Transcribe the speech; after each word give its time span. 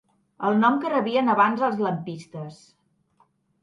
El 0.47 0.55
nom 0.61 0.79
que 0.85 0.91
rebien 0.93 1.31
abans 1.35 1.63
els 1.69 1.79
lampistes. 1.87 2.63